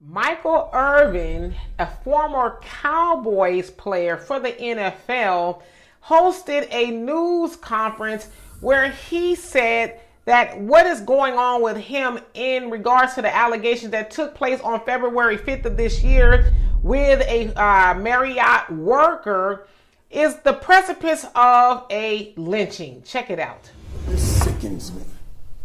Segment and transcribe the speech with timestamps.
[0.00, 5.62] Michael Irvin, a former Cowboys player for the NFL,
[6.04, 8.28] hosted a news conference
[8.60, 13.90] where he said that what is going on with him in regards to the allegations
[13.92, 16.52] that took place on February 5th of this year
[16.82, 19.66] with a uh, Marriott worker
[20.10, 23.02] is the precipice of a lynching.
[23.02, 23.70] Check it out.
[24.06, 25.02] This sickens me.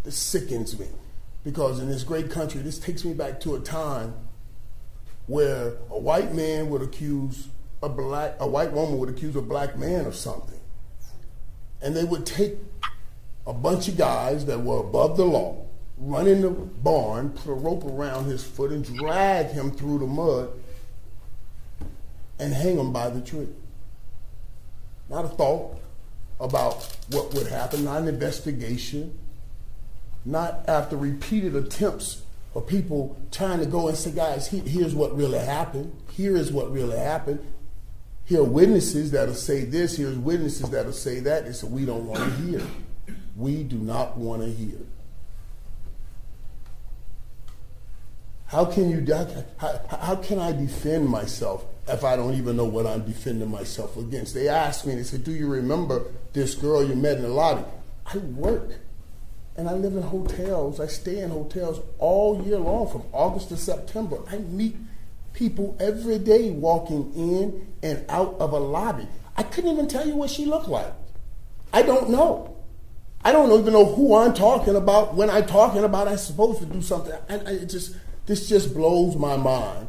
[0.04, 0.88] This sickens me.
[1.44, 4.14] Because in this great country, this takes me back to a time
[5.28, 7.48] where a white man would accuse
[7.82, 10.60] a black, a white woman would accuse a black man of something.
[11.82, 12.58] And they would take
[13.48, 15.66] a bunch of guys that were above the law,
[15.98, 20.06] run in the barn, put a rope around his foot, and drag him through the
[20.06, 20.50] mud
[22.38, 23.50] and hang him by the tree.
[25.10, 25.80] Not a thought
[26.40, 29.18] about what would happen, not an investigation,
[30.26, 35.40] not after repeated attempts of people trying to go and say, guys, here's what really
[35.40, 35.96] happened.
[36.12, 37.40] Here is what really happened.
[38.26, 39.98] Here are witnesses that'll say this.
[39.98, 41.54] Here's witnesses that'll say that.
[41.56, 42.62] Said, we don't want to hear.
[43.36, 44.78] We do not want to hear.
[48.48, 49.06] How can you?
[49.58, 53.96] How, how can I defend myself if I don't even know what I'm defending myself
[53.96, 54.34] against?
[54.34, 54.94] They asked me.
[54.96, 57.64] They said, "Do you remember this girl you met in the lobby?"
[58.06, 58.72] I work
[59.58, 60.80] and I live in hotels.
[60.80, 64.18] I stay in hotels all year long from August to September.
[64.30, 64.76] I meet
[65.34, 69.08] people every day walking in and out of a lobby.
[69.36, 70.94] I couldn't even tell you what she looked like.
[71.74, 72.58] I don't know.
[73.24, 76.66] I don't even know who I'm talking about when I'm talking about I'm supposed to
[76.66, 77.14] do something.
[77.30, 79.88] I, I, just this just blows my mind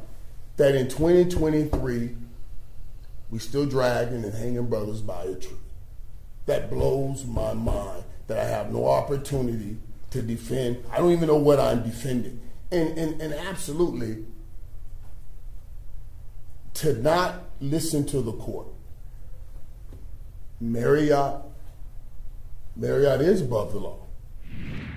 [0.56, 2.16] that in 2023
[3.30, 5.56] we still dragging and hanging brothers by a tree.
[6.46, 9.78] That blows my mind that I have no opportunity
[10.10, 10.84] to defend.
[10.90, 12.40] I don't even know what I'm defending.
[12.70, 14.24] And, and, and absolutely,
[16.74, 18.68] to not listen to the court.
[20.60, 21.42] Marriott,
[22.76, 23.98] Marriott is above the law.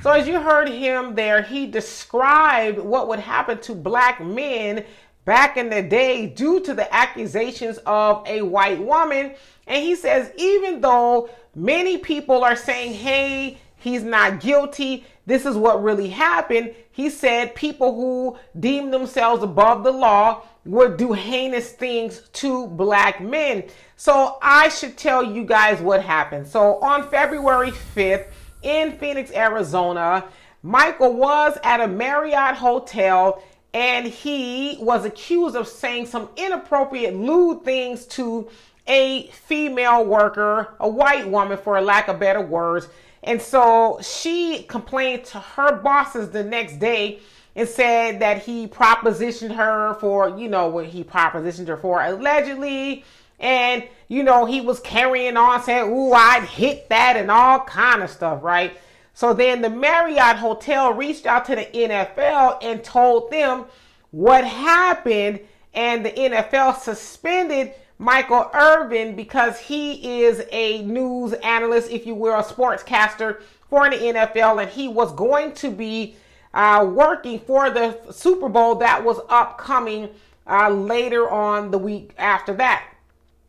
[0.02, 4.86] So, as you heard him there, he described what would happen to black men
[5.26, 9.34] back in the day due to the accusations of a white woman.
[9.68, 15.58] And he says, even though many people are saying, hey, he's not guilty, this is
[15.58, 21.72] what really happened, he said people who deem themselves above the law would do heinous
[21.72, 23.64] things to black men.
[23.98, 26.48] So I should tell you guys what happened.
[26.48, 28.28] So on February 5th
[28.64, 30.26] in Phoenix, Arizona,
[30.64, 33.44] Michael was at a Marriott hotel
[33.76, 38.48] and he was accused of saying some inappropriate, lewd things to
[38.88, 42.88] a female worker, a white woman, for lack of better words.
[43.22, 47.20] And so she complained to her bosses the next day
[47.54, 53.04] and said that he propositioned her for, you know, what he propositioned her for allegedly.
[53.42, 58.04] And, you know, he was carrying on saying, ooh, I'd hit that and all kind
[58.04, 58.78] of stuff, right?
[59.16, 63.66] So then the Marriott Hotel reached out to the NFL and told them
[64.12, 65.40] what happened,
[65.74, 72.38] and the NFL suspended Michael Irvin because he is a news analyst, if you will,
[72.38, 76.18] a sportscaster for the NFL, and he was going to be
[76.54, 80.10] uh, working for the Super Bowl that was upcoming
[80.46, 82.86] uh, later on the week after that.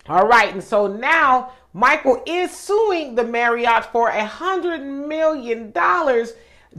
[0.08, 6.32] All right, and so now Michael is suing the Marriott for a hundred million dollars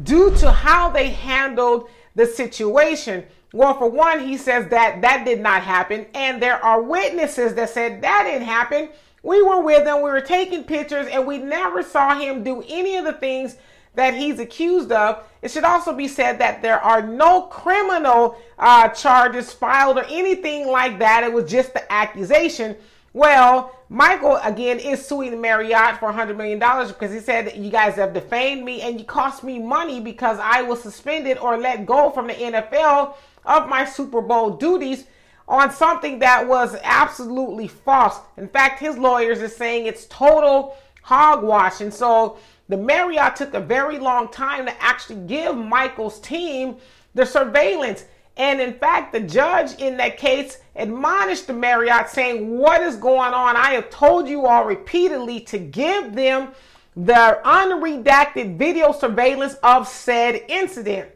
[0.04, 3.26] due to how they handled the situation.
[3.54, 7.70] Well, for one, he says that that did not happen, and there are witnesses that
[7.70, 8.90] said that didn't happen.
[9.24, 12.98] We were with him, we were taking pictures, and we never saw him do any
[12.98, 13.58] of the things
[13.96, 15.24] that he's accused of.
[15.42, 20.68] It should also be said that there are no criminal uh, charges filed or anything
[20.68, 21.24] like that.
[21.24, 22.76] It was just the accusation.
[23.18, 27.72] Well, Michael again is suing the Marriott for $100 million because he said that you
[27.72, 31.88] guys have defamed me and you cost me money because I was suspended or let
[31.88, 35.06] go from the NFL of my Super Bowl duties
[35.48, 38.19] on something that was absolutely false.
[38.38, 41.81] In fact, his lawyers are saying it's total hogwash.
[41.81, 42.38] And so
[42.70, 46.75] the Marriott took a very long time to actually give Michael's team
[47.16, 48.06] the surveillance.
[48.38, 53.34] And in fact, the judge in that case admonished the Marriott saying, What is going
[53.34, 53.56] on?
[53.56, 56.50] I have told you all repeatedly to give them
[56.95, 61.10] the unredacted video surveillance of said incident.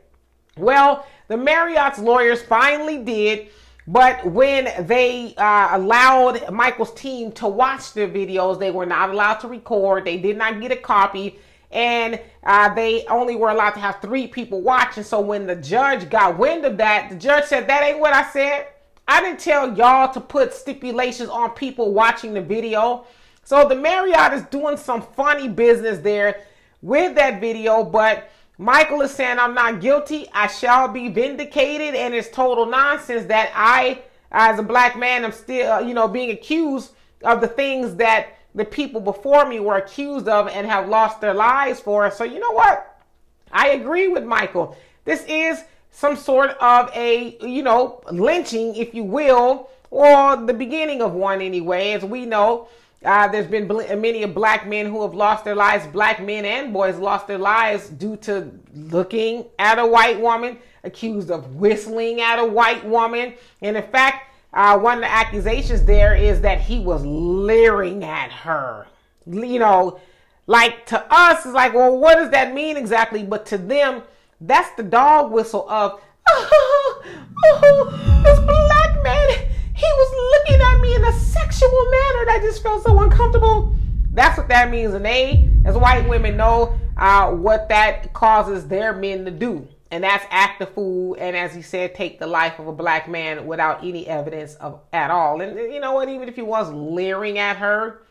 [0.58, 3.50] Well, the Marriott's lawyers finally did,
[3.88, 9.36] but when they uh, allowed Michael's team to watch the videos, they were not allowed
[9.36, 10.06] to record.
[10.06, 11.40] They did not get a copy.
[11.72, 15.04] And uh, they only were allowed to have three people watching.
[15.04, 18.30] So when the judge got wind of that, the judge said, That ain't what I
[18.30, 18.68] said.
[19.08, 23.06] I didn't tell y'all to put stipulations on people watching the video.
[23.44, 26.44] So the Marriott is doing some funny business there
[26.82, 30.28] with that video, but Michael is saying, I'm not guilty.
[30.34, 31.96] I shall be vindicated.
[31.96, 36.30] And it's total nonsense that I, as a black man, am still, you know, being
[36.30, 36.92] accused
[37.24, 41.34] of the things that the people before me were accused of and have lost their
[41.34, 42.10] lives for.
[42.12, 43.04] So, you know what?
[43.52, 44.78] I agree with Michael.
[45.06, 51.02] This is some sort of a, you know, lynching, if you will, or the beginning
[51.02, 51.92] of one anyway.
[51.92, 52.68] As we know,
[53.04, 56.72] uh, there's been bl- many black men who have lost their lives, black men and
[56.72, 62.40] boys lost their lives due to looking at a white woman, accused of whistling at
[62.40, 63.34] a white woman.
[63.62, 68.32] And in fact, uh, one of the accusations there is that he was leering at
[68.32, 68.88] her.
[69.26, 70.00] You know,
[70.48, 73.24] like to us, it's like, well, what does that mean exactly?
[73.24, 74.04] But to them,
[74.42, 77.02] that's the dog whistle of, oh,
[77.46, 79.30] oh this black man,
[79.74, 83.76] he was looking at me in a sexual manner that just felt so uncomfortable.
[84.14, 84.94] That's what that means.
[84.94, 90.04] And they, as white women, know uh, what that causes their men to do and
[90.04, 93.46] that's act a fool and as he said take the life of a black man
[93.46, 95.42] without any evidence of at all.
[95.42, 98.02] And you know what even if he was leering at her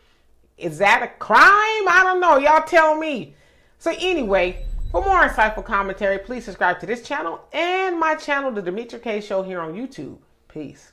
[0.57, 1.41] is that a crime?
[1.41, 2.37] I don't know.
[2.37, 3.35] Y'all tell me.
[3.79, 8.61] So anyway for more insightful commentary please subscribe to this channel and my channel the
[8.61, 10.17] Demetra Kaye show here on youtube.
[10.49, 10.91] Peace